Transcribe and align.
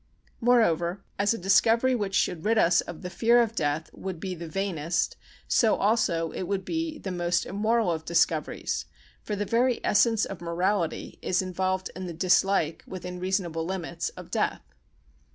Moreover, 0.39 1.03
as 1.19 1.31
a 1.31 1.37
discovery 1.37 1.93
which 1.93 2.15
should 2.15 2.43
rid 2.43 2.57
us 2.57 2.81
of 2.81 3.03
the 3.03 3.09
fear 3.11 3.39
of 3.39 3.53
death 3.53 3.91
would 3.93 4.19
be 4.19 4.33
the 4.33 4.47
vainest, 4.49 5.15
so 5.47 5.75
also 5.75 6.31
it 6.31 6.47
would 6.47 6.65
be 6.65 6.97
the 6.97 7.11
most 7.11 7.45
immoral 7.45 7.91
of 7.91 8.03
discoveries, 8.03 8.87
for 9.21 9.35
the 9.35 9.45
very 9.45 9.79
essence 9.85 10.25
of 10.25 10.41
morality 10.41 11.19
is 11.21 11.43
involved 11.43 11.91
in 11.95 12.07
the 12.07 12.13
dislike 12.15 12.83
(within 12.87 13.19
reasonable 13.19 13.63
limits) 13.67 14.09
of 14.17 14.31
death. 14.31 14.63